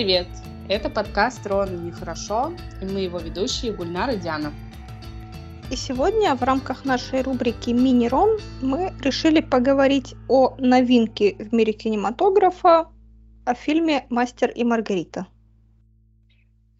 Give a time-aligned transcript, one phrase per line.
[0.00, 0.28] привет!
[0.70, 4.50] Это подкаст «Рона нехорошо», и мы его ведущие Гульнар и Диана.
[5.70, 12.90] И сегодня в рамках нашей рубрики «Мини-Рон» мы решили поговорить о новинке в мире кинематографа,
[13.44, 15.26] о фильме «Мастер и Маргарита».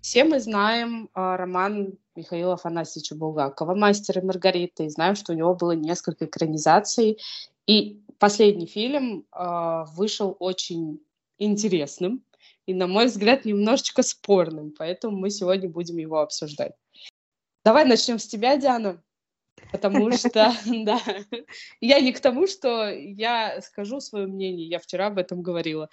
[0.01, 5.37] Все мы знаем э, роман Михаила Афанасьевича Булгакова «Мастер и Маргарита», и знаем, что у
[5.37, 7.19] него было несколько экранизаций.
[7.67, 11.01] И последний фильм э, вышел очень
[11.37, 12.23] интересным
[12.71, 16.73] и, на мой взгляд, немножечко спорным, поэтому мы сегодня будем его обсуждать.
[17.65, 19.03] Давай начнем с тебя, Диана,
[19.73, 21.01] потому что, да,
[21.81, 25.89] я не к тому, что я скажу свое мнение, я вчера об этом говорила,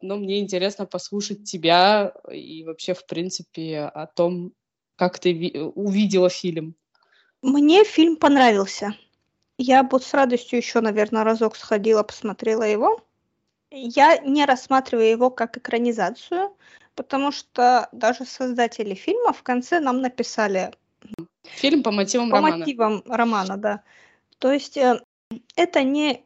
[0.00, 4.54] но мне интересно послушать тебя и вообще, в принципе, о том,
[4.96, 6.76] как ты увидела фильм.
[7.42, 8.96] Мне фильм понравился.
[9.58, 13.04] Я бы с радостью еще, наверное, разок сходила, посмотрела его.
[13.72, 16.54] Я не рассматриваю его как экранизацию,
[16.94, 20.72] потому что даже создатели фильма в конце нам написали
[21.42, 22.58] фильм по мотивам по романа.
[22.58, 23.82] мотивам романа, да.
[24.38, 25.00] То есть э,
[25.56, 26.24] это не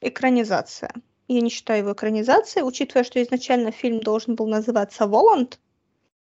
[0.00, 0.90] экранизация.
[1.28, 5.60] Я не считаю его экранизацией, учитывая, что изначально фильм должен был называться «Воланд»,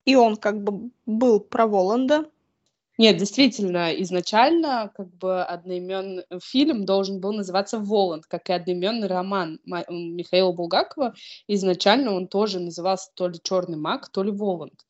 [0.04, 2.30] и он как бы был про Воланда,
[2.96, 9.58] нет, действительно, изначально как бы одноименный фильм должен был называться «Воланд», как и одноименный роман
[9.64, 11.14] Михаила Булгакова.
[11.48, 14.86] Изначально он тоже назывался то ли «Черный маг», то ли «Воланд».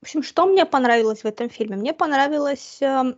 [0.00, 1.76] В общем, что мне понравилось в этом фильме?
[1.76, 3.14] Мне понравилась э,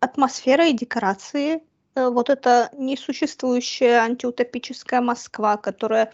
[0.00, 1.62] атмосфера и декорации.
[1.94, 6.12] Э, вот эта несуществующая антиутопическая Москва, которая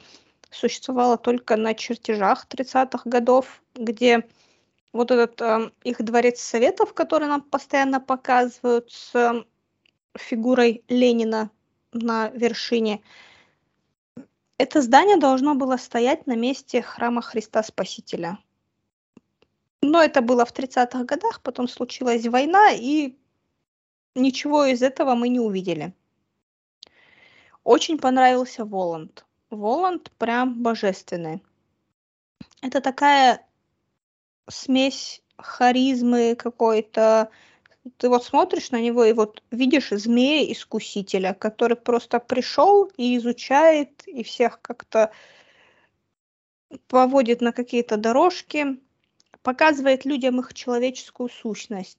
[0.50, 4.26] существовала только на чертежах 30-х годов, где
[4.92, 9.44] вот этот э, их дворец советов, который нам постоянно показывают с э,
[10.16, 11.50] фигурой Ленина
[11.92, 13.02] на вершине.
[14.58, 18.38] Это здание должно было стоять на месте храма Христа Спасителя.
[19.82, 23.16] Но это было в 30-х годах, потом случилась война, и
[24.14, 25.94] ничего из этого мы не увидели.
[27.64, 29.24] Очень понравился Воланд.
[29.48, 31.42] Воланд прям божественный.
[32.60, 33.46] Это такая
[34.50, 37.30] смесь харизмы какой-то.
[37.96, 44.22] Ты вот смотришь на него и вот видишь змея-искусителя, который просто пришел и изучает, и
[44.22, 45.12] всех как-то
[46.86, 48.78] поводит на какие-то дорожки,
[49.42, 51.98] показывает людям их человеческую сущность.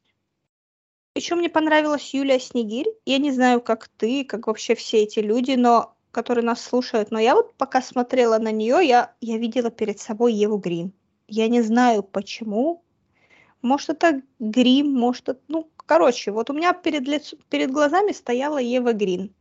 [1.15, 2.87] Еще мне понравилась Юлия Снегирь.
[3.05, 7.19] Я не знаю, как ты, как вообще все эти люди, но которые нас слушают, но
[7.19, 10.93] я вот пока смотрела на нее, я, я видела перед собой Еву Грин.
[11.31, 12.83] Я не знаю почему.
[13.61, 15.39] Может, это грим, может, это...
[15.47, 17.33] Ну, короче, вот у меня перед, лиц...
[17.49, 19.33] перед глазами стояла Ева Грин.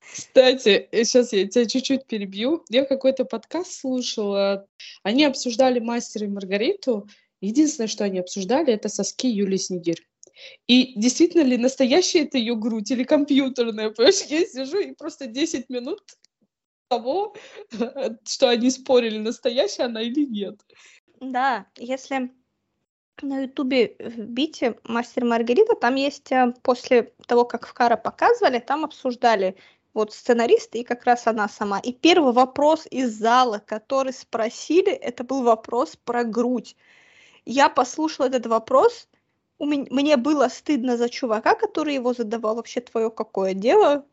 [0.00, 2.62] Кстати, сейчас я тебя чуть-чуть перебью.
[2.68, 4.66] Я какой-то подкаст слушала.
[5.02, 7.08] Они обсуждали «Мастера и Маргариту».
[7.40, 10.06] Единственное, что они обсуждали, это соски Юлии Снегирь.
[10.66, 13.88] И действительно ли настоящая это ее грудь или компьютерная?
[13.96, 16.02] Понимаешь, я сижу и просто 10 минут
[16.90, 17.34] того,
[18.26, 20.60] что они спорили, настоящая она или нет.
[21.20, 22.32] Да, если
[23.22, 28.84] на Ютубе вбить «Мастер Маргарита», там есть, э, после того, как в Кара показывали, там
[28.84, 29.56] обсуждали
[29.92, 31.78] вот сценаристы и как раз она сама.
[31.80, 36.76] И первый вопрос из зала, который спросили, это был вопрос про грудь.
[37.44, 39.08] Я послушала этот вопрос,
[39.58, 42.56] у меня, мне было стыдно за чувака, который его задавал.
[42.56, 44.06] Вообще твое какое дело?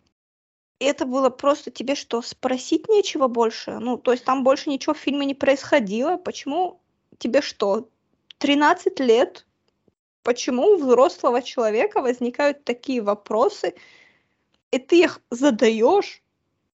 [0.79, 3.79] И это было просто тебе что, спросить нечего больше?
[3.79, 6.17] Ну, то есть там больше ничего в фильме не происходило.
[6.17, 6.81] Почему
[7.17, 7.89] тебе что,
[8.39, 9.45] 13 лет?
[10.23, 13.75] Почему у взрослого человека возникают такие вопросы,
[14.71, 16.21] и ты их задаешь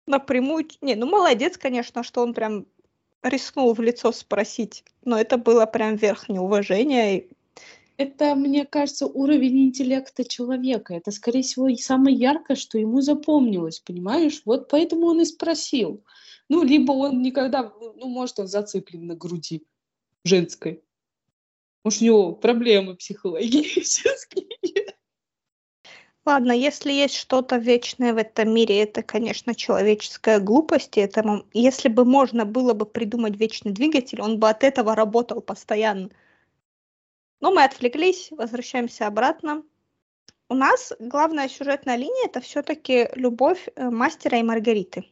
[0.07, 0.69] напрямую?
[0.81, 2.67] Не, ну молодец, конечно, что он прям
[3.23, 7.27] рискнул в лицо спросить, но это было прям верхнее уважение.
[7.97, 10.95] Это, мне кажется, уровень интеллекта человека.
[10.95, 14.41] Это, скорее всего, самое яркое, что ему запомнилось, понимаешь?
[14.47, 16.03] Вот поэтому он и спросил.
[16.49, 19.67] Ну, либо он никогда, ну, может, он зациклен на груди
[20.25, 20.83] женской.
[21.85, 24.47] Может, у него проблемы психологические.
[26.27, 30.99] Ладно, если есть что-то вечное в этом мире, это, конечно, человеческая глупость.
[30.99, 36.11] Это, если бы можно было бы придумать вечный двигатель, он бы от этого работал постоянно.
[37.41, 39.65] Но мы отвлеклись, возвращаемся обратно.
[40.51, 45.07] У нас главная сюжетная линия это все-таки любовь э, мастера и Маргариты.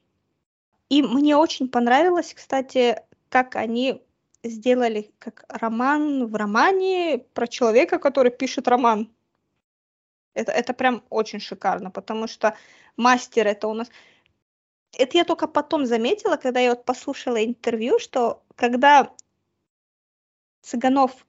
[0.90, 4.02] И мне очень понравилось, кстати, как они
[4.42, 9.10] сделали как роман в романе про человека, который пишет роман.
[10.34, 12.56] Это, это прям очень шикарно, потому что
[12.96, 13.90] мастер это у нас...
[14.96, 19.12] Это я только потом заметила, когда я вот послушала интервью, что когда
[20.62, 21.26] Цыганов,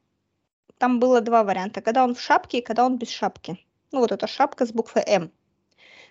[0.78, 3.58] там было два варианта, когда он в шапке и когда он без шапки.
[3.92, 5.32] Ну, вот эта шапка с буквой М.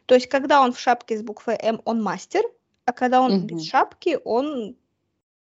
[0.06, 2.42] То есть, когда он в шапке с буквой М, он мастер,
[2.84, 3.66] а когда он без Мгм.
[3.66, 4.76] шапки, он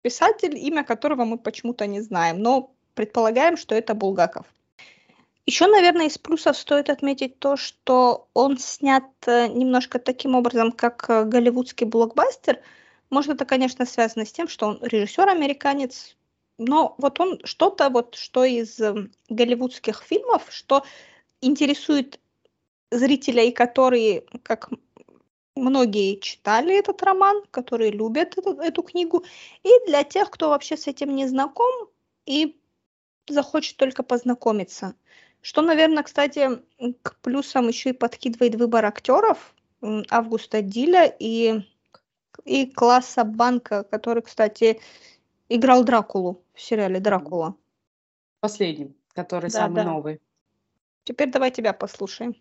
[0.02, 4.46] писатель, имя которого мы почему-то не знаем, но предполагаем, что это Булгаков.
[5.46, 11.10] Еще, наверное, из плюсов стоит отметить то, что он снят э, немножко таким образом, как
[11.10, 12.60] э, голливудский блокбастер.
[13.10, 16.16] Может, это, конечно, связано с тем, что он режиссер американец,
[16.60, 20.84] но вот он что-то, вот что из э, голливудских фильмов, что
[21.42, 22.20] интересует
[22.92, 24.70] зрителей, которые, как
[25.60, 29.24] многие читали этот роман, которые любят эту, эту книгу,
[29.64, 31.90] и для тех, кто вообще с этим не знаком
[32.26, 32.60] и
[33.28, 34.96] захочет только познакомиться.
[35.42, 36.62] Что, наверное, кстати,
[37.02, 39.56] к плюсам еще и подкидывает выбор актеров
[40.10, 41.62] Августа Диля и,
[42.44, 44.82] и класса Банка, который, кстати,
[45.48, 47.56] играл Дракулу в сериале Дракула.
[48.42, 49.84] Последним, который Да, самый да.
[49.84, 50.22] новый.
[51.04, 52.36] Теперь давай тебя послушаем.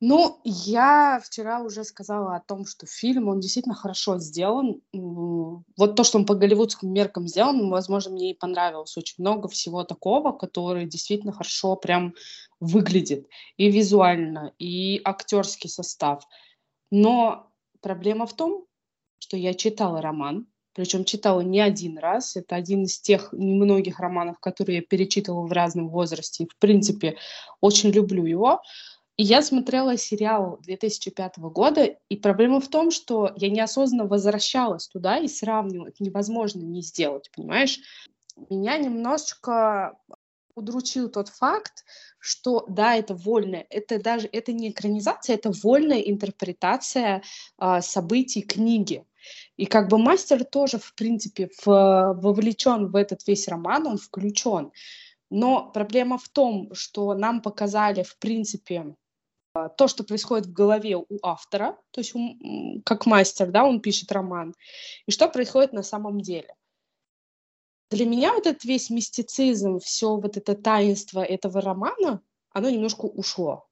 [0.00, 4.82] Ну, я вчера уже сказала о том, что фильм, он действительно хорошо сделан.
[4.92, 8.96] Вот то, что он по голливудским меркам сделан, возможно, мне и понравилось.
[8.96, 12.14] Очень много всего такого, который действительно хорошо прям
[12.60, 13.28] выглядит.
[13.56, 16.26] И визуально, и актерский состав.
[16.90, 17.50] Но
[17.80, 18.66] проблема в том,
[19.18, 22.36] что я читала роман, причем читала не один раз.
[22.36, 26.44] Это один из тех немногих романов, которые я перечитывала в разном возрасте.
[26.44, 27.16] И, в принципе,
[27.60, 28.60] очень люблю его.
[29.16, 35.18] И я смотрела сериал 2005 года, и проблема в том, что я неосознанно возвращалась туда
[35.18, 35.88] и сравнивала.
[35.88, 37.78] Это невозможно не сделать, понимаешь?
[38.50, 39.96] Меня немножечко
[40.56, 41.84] удручил тот факт,
[42.18, 47.22] что да, это вольная, это даже это не экранизация, это вольная интерпретация
[47.56, 49.04] а, событий книги.
[49.56, 54.72] И как бы мастер тоже, в принципе, в, вовлечен в этот весь роман, он включен.
[55.30, 58.94] Но проблема в том, что нам показали, в принципе,
[59.76, 62.12] то, что происходит в голове у автора, то есть
[62.84, 64.54] как мастер, да, он пишет роман,
[65.06, 66.54] и что происходит на самом деле.
[67.90, 72.20] Для меня вот этот весь мистицизм, все вот это таинство этого романа,
[72.50, 73.68] оно немножко ушло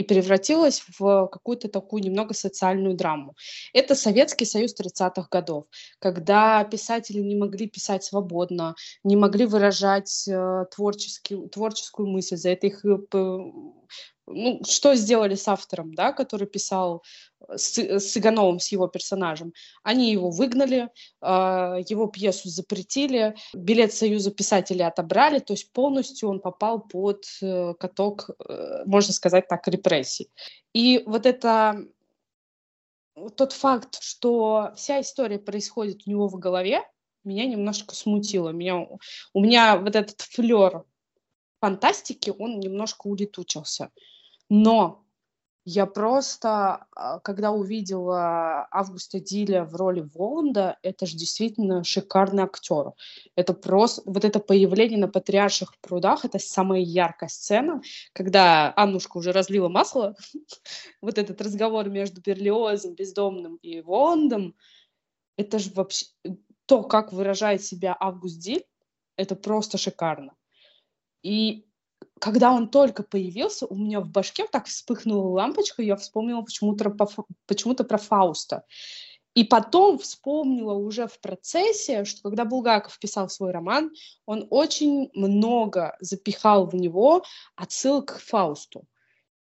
[0.00, 3.34] и превратилось в какую-то такую немного социальную драму.
[3.74, 5.66] Это Советский Союз 30-х годов,
[5.98, 12.82] когда писатели не могли писать свободно, не могли выражать э, творческую мысль, за это их...
[12.82, 12.98] э,
[14.32, 17.02] Ну, что сделали с автором, да, который писал
[17.48, 19.52] э, с, с Цыгановым, с его персонажем?
[19.82, 20.88] Они его выгнали,
[21.20, 27.74] а, его пьесу запретили, билет Союза писателей отобрали, то есть полностью он попал под э,
[27.78, 30.30] каток, э, можно сказать так, репрессий.
[30.72, 31.84] И вот это
[33.36, 36.82] тот факт, что вся история происходит у него в голове,
[37.24, 38.50] меня немножко смутило.
[38.50, 38.86] Меня,
[39.32, 40.84] у меня вот этот флер
[41.60, 43.90] фантастики, он немножко улетучился.
[44.50, 45.00] Но
[45.64, 52.92] я просто, а, когда увидела Августа Диля в роли Воланда, это же действительно шикарный актер.
[53.36, 57.82] Это просто, вот это появление на Патриарших прудах, это самая яркая сцена,
[58.12, 60.16] когда Аннушка уже разлила масло,
[61.00, 64.56] вот этот разговор между Берлиозом, бездомным и Воландом,
[65.36, 66.06] это же вообще
[66.66, 68.64] то, как выражает себя Август Диль,
[69.16, 70.34] это просто шикарно.
[71.22, 71.69] И
[72.20, 76.94] когда он только появился, у меня в башке так вспыхнула лампочка, я вспомнила почему-то
[77.46, 78.64] почему-то про Фауста.
[79.34, 83.90] И потом вспомнила уже в процессе, что когда Булгаков писал свой роман,
[84.26, 87.24] он очень много запихал в него
[87.56, 88.84] отсылок к Фаусту.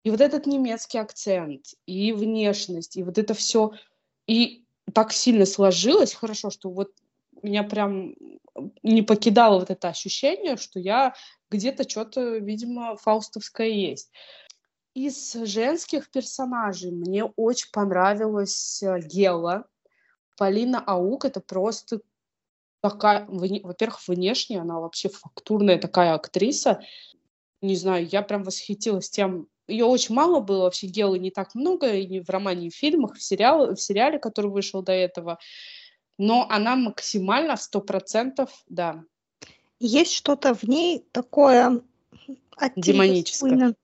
[0.03, 3.71] И вот этот немецкий акцент, и внешность, и вот это все,
[4.27, 6.91] и так сильно сложилось, хорошо, что вот
[7.41, 8.13] меня прям
[8.83, 11.13] не покидало вот это ощущение, что я
[11.49, 14.11] где-то что-то, видимо, фаустовское есть.
[14.93, 19.65] Из женских персонажей мне очень понравилась э, Гела.
[20.37, 22.01] Полина Аук это просто
[22.81, 26.81] такая, во-первых, внешне она вообще фактурная такая актриса.
[27.61, 31.93] Не знаю, я прям восхитилась тем, ее очень мало было, вообще Гелы не так много,
[31.93, 35.39] и в романе, и в фильмах, в сериале, в сериале, который вышел до этого.
[36.17, 39.03] Но она максимально, сто процентов, да,
[39.79, 41.81] Есть что-то в ней такое
[42.55, 43.49] от Тильды Демоническое.
[43.49, 43.75] Суинен.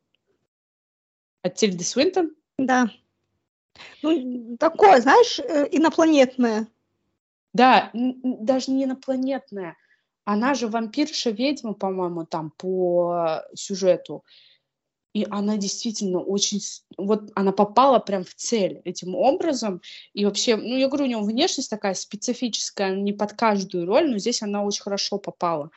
[1.44, 2.36] от Тильды Свинтон.
[2.58, 2.90] Да.
[4.02, 6.68] Ну, такое, знаешь, э, инопланетное.
[7.54, 9.78] Да, даже не инопланетная.
[10.26, 14.24] Она же вампирша-ведьма, по-моему, там по сюжету.
[15.14, 16.60] И она действительно очень...
[16.98, 19.82] Вот она попала прям в цель этим образом.
[20.14, 24.18] И вообще, ну, я говорю, у нее внешность такая специфическая, не под каждую роль, но
[24.18, 25.70] здесь она очень хорошо попала.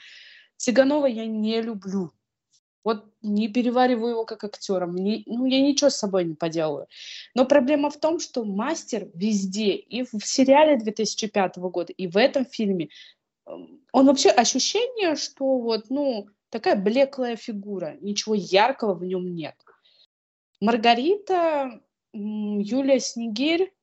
[0.57, 2.13] Цыганова я не люблю.
[2.83, 4.87] Вот не перевариваю его как актера.
[4.87, 6.87] Мне, ну, я ничего с собой не поделаю.
[7.35, 12.47] Но проблема в том, что мастер везде, и в сериале 2005 года, и в этом
[12.47, 12.89] фильме,
[13.47, 19.55] эм, он вообще ощущение, что вот, ну, такая блеклая фигура, ничего яркого в нем нет.
[20.61, 21.83] Маргарита,
[22.13, 23.75] Юлия Снегирь,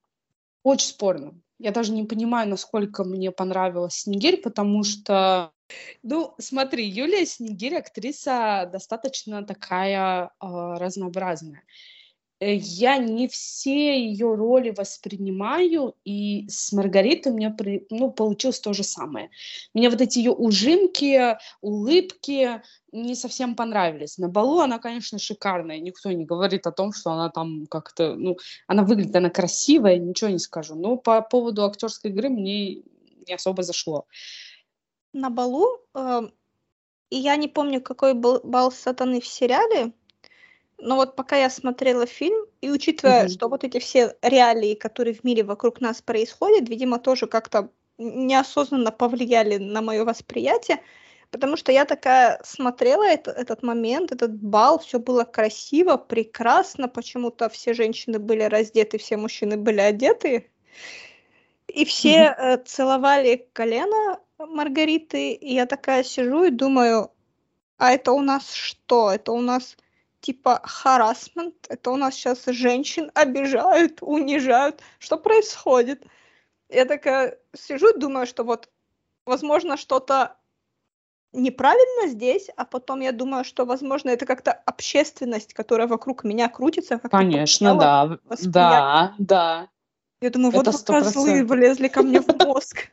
[0.63, 1.39] очень спорно.
[1.59, 5.51] Я даже не понимаю, насколько мне понравилась Снегирь, потому что
[6.01, 11.63] ну, смотри, Юлия Снегирь актриса достаточно такая э, разнообразная.
[12.43, 17.55] Э, я не все ее роли воспринимаю, и с Маргаритой у меня
[17.89, 19.29] ну, получилось то же самое.
[19.73, 24.17] Мне вот эти ее ужимки, улыбки не совсем понравились.
[24.17, 28.37] На балу она, конечно, шикарная, никто не говорит о том, что она там как-то, ну,
[28.67, 30.75] она выглядит, она красивая, ничего не скажу.
[30.75, 32.83] Но по поводу актерской игры мне
[33.27, 34.05] не особо зашло
[35.13, 36.21] на балу, э,
[37.11, 39.93] я не помню, какой был бал сатаны в сериале,
[40.83, 43.29] но вот пока я смотрела фильм, и учитывая, mm-hmm.
[43.29, 48.91] что вот эти все реалии, которые в мире вокруг нас происходят, видимо, тоже как-то неосознанно
[48.91, 50.81] повлияли на мое восприятие,
[51.31, 57.49] потому что я такая смотрела это, этот момент, этот бал, все было красиво, прекрасно, почему-то
[57.49, 60.51] все женщины были раздеты, все мужчины были одеты,
[61.67, 62.35] и все mm-hmm.
[62.37, 67.11] э, целовали колено, Маргариты, и я такая сижу и думаю,
[67.77, 69.11] а это у нас что?
[69.11, 69.77] Это у нас
[70.23, 71.67] типа харасмент?
[71.69, 74.81] Это у нас сейчас женщин обижают, унижают?
[74.97, 76.05] Что происходит?
[76.69, 78.69] Я такая сижу и думаю, что вот,
[79.25, 80.37] возможно, что-то
[81.33, 86.99] неправильно здесь, а потом я думаю, что, возможно, это как-то общественность, которая вокруг меня крутится.
[86.99, 89.67] Как Конечно, да, да, да.
[90.21, 92.87] Я думаю, вот вы козлы влезли ко мне в мозг.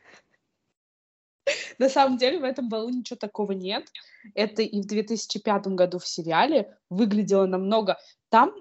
[1.81, 3.91] На самом деле в этом балу ничего такого нет.
[4.35, 7.97] Это и в 2005 году в сериале выглядело намного...
[8.29, 8.53] Там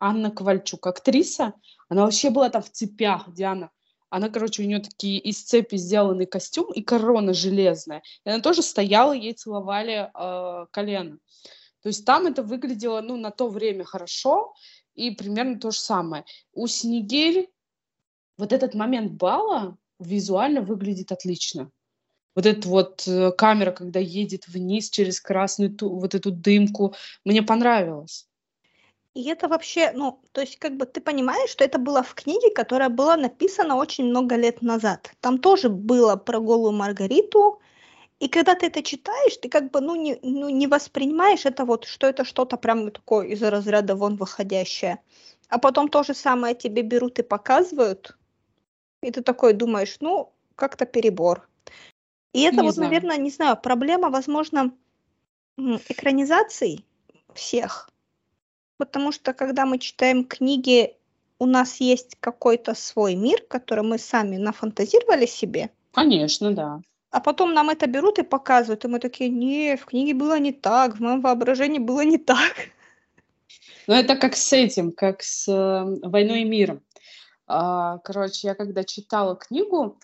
[0.00, 1.54] Анна Ковальчук, актриса,
[1.88, 3.70] она вообще была там в цепях, Диана.
[4.08, 8.02] Она, короче, у нее такие из цепи сделанный костюм и корона железная.
[8.24, 11.18] И она тоже стояла, ей целовали э, колено.
[11.82, 14.54] То есть там это выглядело, ну, на то время хорошо,
[14.96, 16.24] и примерно то же самое.
[16.52, 17.48] У Снегирь
[18.38, 21.70] вот этот момент бала визуально выглядит отлично
[22.34, 26.94] вот эта вот э, камера, когда едет вниз через красную ту, вот эту дымку,
[27.24, 28.26] мне понравилось.
[29.14, 32.50] И это вообще, ну, то есть как бы ты понимаешь, что это было в книге,
[32.54, 35.10] которая была написана очень много лет назад.
[35.20, 37.60] Там тоже было про голую Маргариту,
[38.20, 41.86] и когда ты это читаешь, ты как бы, ну, не, ну, не воспринимаешь это вот,
[41.86, 45.00] что это что-то прям такое из разряда вон выходящее.
[45.48, 48.16] А потом то же самое тебе берут и показывают,
[49.02, 51.49] и ты такой думаешь, ну, как-то перебор.
[52.32, 52.90] И это Не вот, знаю.
[52.90, 54.72] наверное, не знаю, проблема, возможно,
[55.88, 56.84] экранизаций
[57.34, 57.88] всех.
[58.76, 60.94] Потому что когда мы читаем книги,
[61.38, 65.70] у нас есть какой-то свой мир, который мы сами нафантазировали себе.
[65.92, 66.80] Конечно, да.
[67.10, 70.52] А потом нам это берут и показывают, и мы такие, не, в книге было не
[70.52, 72.54] так, в моем воображении было не так.
[73.88, 76.82] Ну, это как с этим, как с э, «Войной и миром».
[77.48, 79.98] А, короче, я когда читала книгу,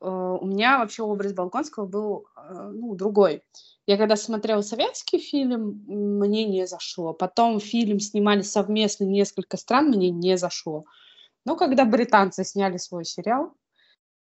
[0.00, 3.42] у меня вообще образ Балконского был э, ну, другой.
[3.86, 7.12] Я когда смотрела советский фильм, мне не зашло.
[7.14, 10.84] Потом фильм снимали совместно несколько стран, мне не зашло.
[11.44, 13.52] Но когда британцы сняли свой сериал,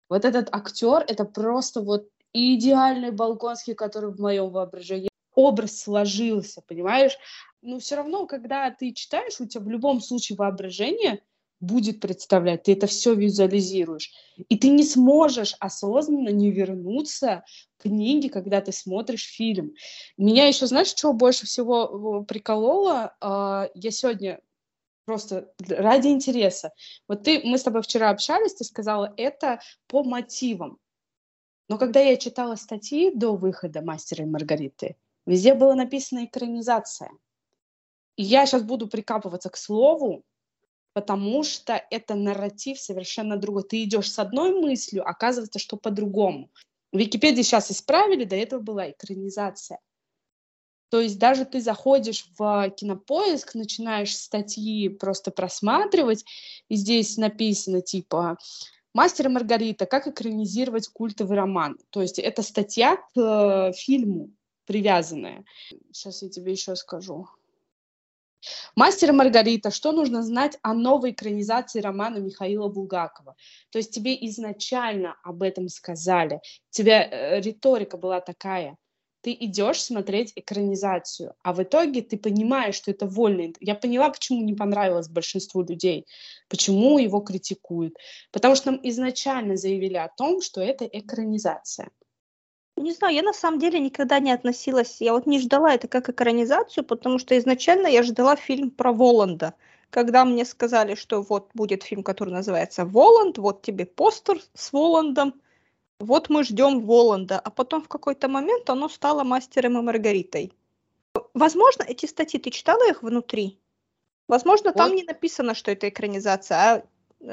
[0.09, 7.17] вот этот актер, это просто вот идеальный Балконский, который в моем воображении образ сложился, понимаешь?
[7.61, 11.21] Но все равно, когда ты читаешь, у тебя в любом случае воображение
[11.59, 14.11] будет представлять, ты это все визуализируешь.
[14.37, 17.43] И ты не сможешь осознанно не вернуться
[17.77, 19.73] к книге, когда ты смотришь фильм.
[20.17, 23.15] Меня еще, знаешь, что больше всего прикололо?
[23.19, 24.39] А, я сегодня
[25.05, 26.71] просто ради интереса.
[27.07, 30.77] Вот ты, мы с тобой вчера общались, ты сказала, это по мотивам.
[31.67, 37.11] Но когда я читала статьи до выхода «Мастера и Маргариты», везде было написано экранизация.
[38.15, 40.23] И я сейчас буду прикапываться к слову,
[40.93, 43.63] потому что это нарратив совершенно другой.
[43.63, 46.49] Ты идешь с одной мыслью, оказывается, что по-другому.
[46.91, 49.79] В Википедии сейчас исправили, до этого была экранизация.
[50.89, 56.25] То есть даже ты заходишь в кинопоиск, начинаешь статьи просто просматривать,
[56.67, 58.37] и здесь написано типа
[58.93, 59.85] «Мастер и Маргарита.
[59.85, 61.77] Как экранизировать культовый роман».
[61.91, 64.31] То есть это статья к э, фильму
[64.65, 65.45] привязанная.
[65.91, 67.27] Сейчас я тебе еще скажу.
[68.75, 69.71] Мастер и Маргарита.
[69.71, 73.35] Что нужно знать о новой экранизации романа Михаила Булгакова?
[73.71, 76.39] То есть тебе изначально об этом сказали.
[76.69, 78.77] Тебе э, риторика была такая.
[79.21, 83.53] ты идешь смотреть экранизацию, а в итоге ты понимаешь, что это вольный.
[83.59, 86.05] Я поняла, почему не понравилось большинству людей,
[86.47, 87.95] почему его критикуют.
[88.31, 91.89] Потому что нам изначально заявили о том, что это экранизация.
[92.79, 96.07] Не знаю, я на самом деле никогда не относилась, я вот не ждала это как
[96.07, 99.53] экранизацию, потому что изначально я ждала фильм про Воланда.
[99.89, 105.33] Когда мне сказали, что вот будет фильм, который называется «Воланд», вот тебе постер с Воландом,
[105.99, 110.53] вот мы ждем Воланда, а потом в какой-то момент оно стало мастером и Маргаритой.
[111.33, 113.59] Возможно, эти статьи, ты читала их внутри?
[114.29, 114.95] Возможно, там вот.
[114.95, 116.83] не написано, что это экранизация, а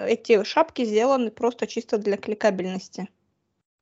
[0.08, 3.08] эти шапки сделаны просто чисто для кликабельности.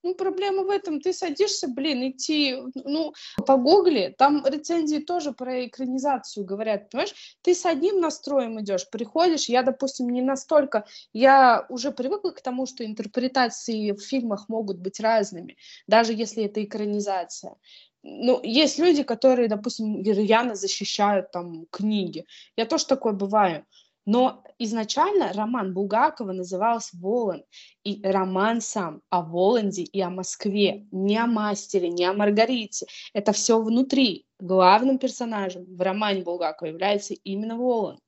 [0.05, 3.15] Ну, проблема в этом, ты садишься, блин, идти, ну,
[3.47, 7.15] по гугле, там рецензии тоже про экранизацию говорят, понимаешь?
[7.41, 10.85] Ты с одним настроем идешь, приходишь, я, допустим, не настолько,
[11.15, 15.57] я уже привыкла к тому, что интерпретации в фильмах могут быть разными,
[15.87, 17.57] даже если это экранизация.
[18.03, 22.27] Ну, есть люди, которые, допустим, рьяно защищают там книги.
[22.59, 23.65] Я тоже такое бываю.
[24.07, 27.43] Но изначально роман Булгакова назывался «Волан»,
[27.85, 32.87] и роман сам о Воланде и о Москве, не о мастере, не о Маргарите.
[33.15, 34.27] Это все внутри.
[34.39, 38.01] Главным персонажем в романе Булгакова является именно Воланд.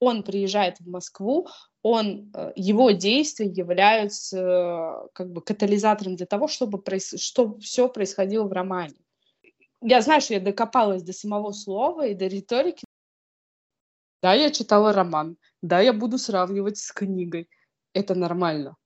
[0.00, 1.46] Он приезжает в Москву,
[1.82, 6.82] он, э, его действия являются э, как бы катализатором для того, чтобы,
[7.16, 8.94] чтобы все происходило в романе.
[9.82, 12.84] Я знаю, что я докопалась до самого слова и до риторики,
[14.22, 15.36] да, я читала роман.
[15.62, 17.48] Да, я буду сравнивать с книгой.
[17.94, 18.76] Это нормально.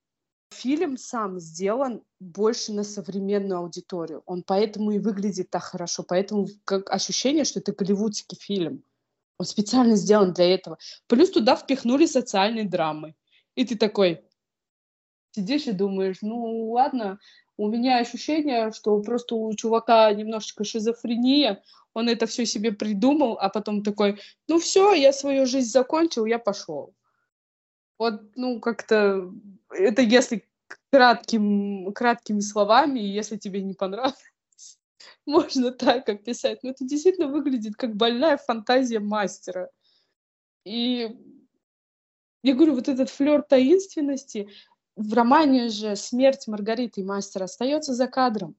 [0.53, 4.23] Фильм сам сделан больше на современную аудиторию.
[4.27, 6.05] Он поэтому и выглядит так хорошо.
[6.07, 8.85] Поэтому как ощущение, что это голливудский фильм.
[9.39, 10.79] Он специально сделан для этого.
[11.09, 13.17] Плюс туда впихнули социальные драмы.
[13.57, 14.25] И ты такой
[15.33, 17.19] сидишь и думаешь, ну ладно,
[17.57, 21.63] у меня ощущение, что просто у чувака немножечко шизофрения,
[21.93, 26.39] он это все себе придумал, а потом такой, ну все, я свою жизнь закончил, я
[26.39, 26.95] пошел.
[27.99, 29.33] Вот, ну, как-то,
[29.71, 30.49] это если
[30.91, 34.79] кратким, краткими словами, если тебе не понравилось,
[35.27, 36.63] можно так описать.
[36.63, 39.71] Но это действительно выглядит как больная фантазия мастера.
[40.65, 41.17] И
[42.43, 44.51] я говорю, вот этот флер таинственности,
[44.97, 48.57] в романе же «Смерть Маргариты и мастера» остается за кадром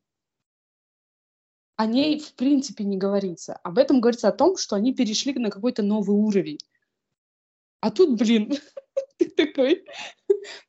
[1.76, 3.60] о ней в принципе не говорится.
[3.64, 6.60] Об этом говорится о том, что они перешли на какой-то новый уровень.
[7.82, 8.54] А тут, блин,
[9.18, 9.86] ты такой,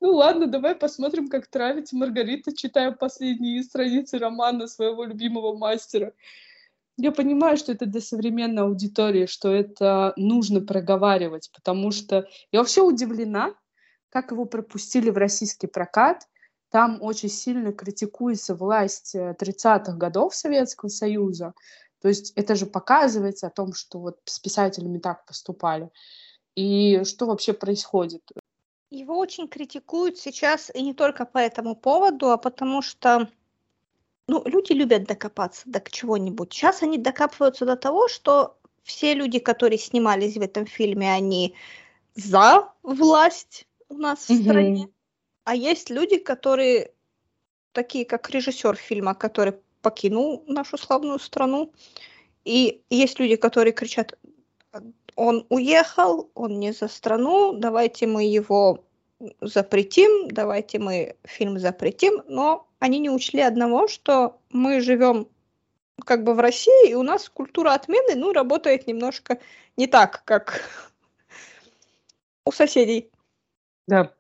[0.01, 6.13] ну ладно, давай посмотрим, как травится Маргарита, читая последние страницы романа своего любимого мастера.
[6.99, 12.81] Я понимаю, что это для современной аудитории, что это нужно проговаривать, потому что я вообще
[12.81, 13.55] удивлена,
[14.17, 16.27] как его пропустили в российский прокат,
[16.71, 21.53] там очень сильно критикуется власть 30-х э, годов Советского Союза.
[22.01, 25.91] То есть это же показывается о том, что вот с писателями так поступали.
[26.55, 28.23] И что вообще происходит?
[28.89, 33.29] Его очень критикуют сейчас и не только по этому поводу, а потому что
[34.29, 36.55] ну, люди любят докопаться до чего-нибудь.
[36.55, 41.55] Сейчас они докапываются до того, что все люди, которые снимались в этом фильме, они
[42.15, 44.89] за власть у нас в стране.
[45.45, 46.93] А есть люди, которые
[47.73, 51.73] такие, как режиссер фильма, который покинул нашу славную страну.
[52.45, 54.19] И есть люди, которые кричат,
[55.15, 58.85] он уехал, он не за страну, давайте мы его
[59.41, 65.29] запретим, давайте мы фильм запретим, но они не учли одного, что мы живем
[66.05, 69.39] как бы в России, и у нас культура отмены, ну, работает немножко
[69.77, 70.63] не так, как
[72.45, 73.11] у соседей.
[73.87, 74.15] Да,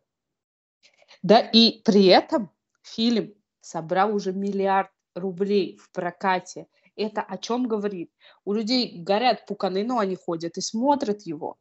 [1.22, 2.50] да, и при этом
[2.82, 6.66] фильм собрал уже миллиард рублей в прокате.
[6.94, 8.10] Это о чем говорит?
[8.44, 11.58] У людей горят пуканы, но они ходят и смотрят его.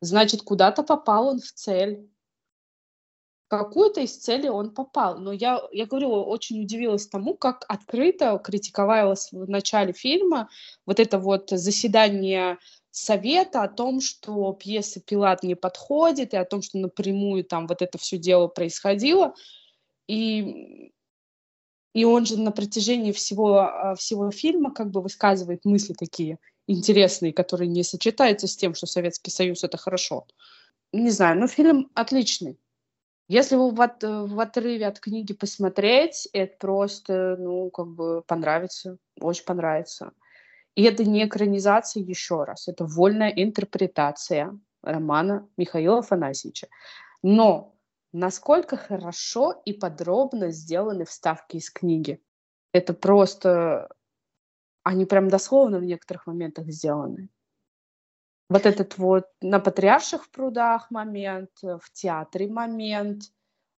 [0.00, 2.10] Значит, куда-то попал он в цель.
[3.48, 5.18] Какую-то из целей он попал.
[5.18, 10.48] Но я, я говорю, очень удивилась тому, как открыто критиковалось в начале фильма
[10.86, 12.58] вот это вот заседание
[12.94, 17.82] совета о том, что пьеса «Пилат» не подходит, и о том, что напрямую там вот
[17.82, 19.34] это все дело происходило.
[20.06, 20.92] И,
[21.92, 27.32] и он же на протяжении всего, а, всего фильма как бы высказывает мысли такие интересные,
[27.32, 30.28] которые не сочетаются с тем, что Советский Союз— это хорошо.
[30.92, 32.60] Не знаю, но фильм отличный.
[33.26, 38.98] Если его в, от, в отрыве от книги посмотреть, это просто, ну, как бы понравится,
[39.20, 40.12] очень понравится.
[40.74, 46.68] И это не экранизация еще раз, это вольная интерпретация романа Михаила Афанасьевича.
[47.22, 47.74] Но
[48.12, 52.22] насколько хорошо и подробно сделаны вставки из книги.
[52.72, 53.88] Это просто
[54.82, 57.30] они прям дословно в некоторых моментах сделаны.
[58.50, 63.22] Вот этот вот на Патриарших прудах момент, в театре момент,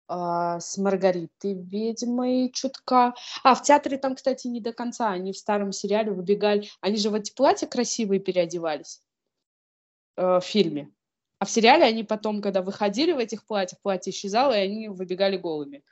[0.08, 3.13] э, с Маргаритой ведьмой чутка.
[3.44, 5.10] А, в театре там, кстати, не до конца.
[5.10, 6.68] Они в старом сериале выбегали.
[6.82, 9.02] Они же в эти платья красивые переодевались
[10.18, 10.91] э, в фильме.
[11.39, 15.38] А в сериале они потом, когда выходили в этих платьях, платье исчезало, и они выбегали
[15.38, 15.84] голыми.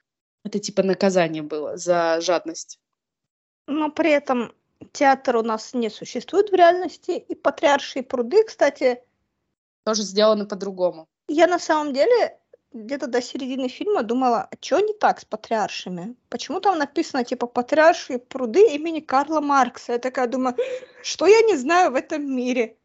[0.44, 2.80] Это типа наказание было за жадность.
[3.68, 4.54] Но при этом
[4.92, 9.02] театр у нас не существует в реальности, и патриаршие пруды, кстати...
[9.86, 11.10] Тоже сделаны по-другому.
[11.28, 12.40] Я на самом деле
[12.74, 16.16] где-то до середины фильма думала, а что не так с патриаршими?
[16.30, 19.94] Почему там написано, типа, патриаршие пруды имени Карла Маркса?
[19.94, 20.56] Я такая думаю,
[21.04, 22.78] что я не знаю в этом мире?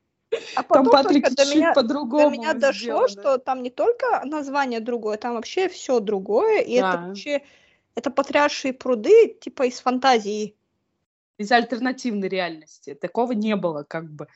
[0.54, 3.08] А потом там Патрик до меня, по-другому до меня дошло, сделано.
[3.08, 6.90] что там не только название другое, там вообще все другое, и да.
[6.90, 7.42] это вообще
[7.94, 10.54] это патриаршие пруды, типа из фантазии
[11.38, 12.94] из альтернативной реальности.
[12.94, 14.26] Такого не было, как бы.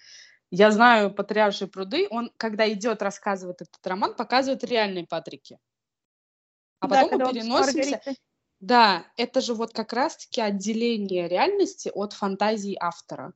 [0.54, 5.58] Я знаю «Патриаршие пруды», он, когда идет, рассказывает этот роман, показывает реальные Патрики.
[6.78, 8.02] А да, потом мы переносимся...
[8.60, 13.32] Да, это же вот как раз-таки отделение реальности от фантазии автора.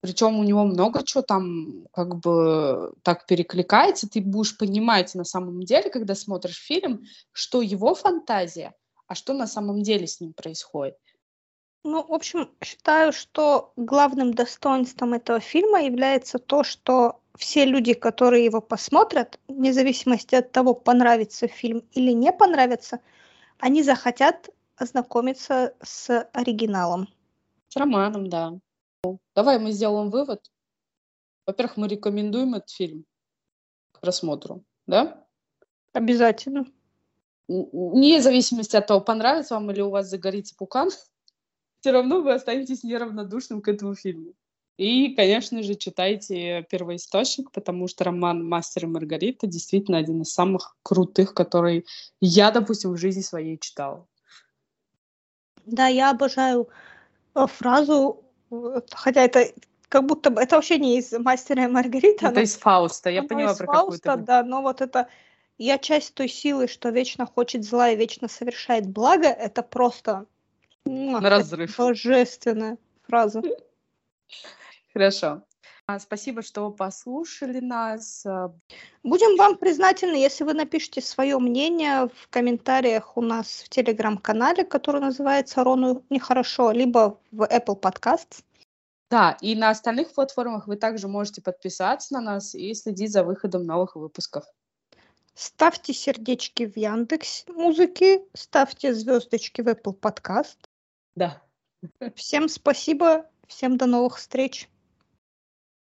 [0.00, 4.06] Причем у него много чего там как бы так перекликается.
[4.06, 8.74] Ты будешь понимать на самом деле, когда смотришь фильм, что его фантазия,
[9.06, 10.98] а что на самом деле с ним происходит.
[11.84, 18.46] Ну, в общем, считаю, что главным достоинством этого фильма является то, что все люди, которые
[18.46, 23.00] его посмотрят, вне зависимости от того, понравится фильм или не понравится,
[23.58, 27.08] они захотят ознакомиться с оригиналом.
[27.68, 28.54] С романом, да.
[29.34, 30.40] Давай мы сделаем вывод.
[31.46, 33.04] Во-первых, мы рекомендуем этот фильм
[33.92, 35.22] к просмотру, да?
[35.92, 36.64] Обязательно.
[37.46, 40.90] Вне зависимости от того, понравится вам или у вас загорится пукан,
[41.84, 44.32] все равно вы останетесь неравнодушным к этому фильму.
[44.78, 50.78] И, конечно же, читайте первоисточник, потому что роман «Мастер и Маргарита» действительно один из самых
[50.82, 51.84] крутых, который
[52.22, 54.06] я, допустим, в жизни своей читала.
[55.66, 56.70] Да, я обожаю
[57.34, 58.24] э, фразу,
[58.90, 59.52] хотя это
[59.90, 62.28] как будто бы это вообще не из «Мастера и Маргарита».
[62.28, 64.26] Это из «Фауста», я поняла про Фауста, какую-то.
[64.26, 65.08] да, но вот это
[65.58, 70.24] «я часть той силы, что вечно хочет зла и вечно совершает благо»— это просто
[70.84, 71.76] на разрыв.
[71.76, 73.42] Божественная фраза.
[74.92, 75.42] Хорошо.
[75.86, 78.24] А, спасибо, что послушали нас.
[79.02, 85.02] Будем вам признательны, если вы напишите свое мнение в комментариях у нас в телеграм-канале, который
[85.02, 88.42] называется «Рону нехорошо», либо в Apple Podcasts.
[89.10, 93.66] Да, и на остальных платформах вы также можете подписаться на нас и следить за выходом
[93.66, 94.44] новых выпусков.
[95.34, 100.56] Ставьте сердечки в Яндекс музыки, ставьте звездочки в Apple Podcast.
[101.14, 101.42] Да.
[102.14, 104.68] Всем спасибо, всем до новых встреч.